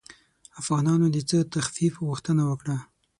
[0.61, 2.77] افغانانو د څه تخفیف غوښتنه وکړه.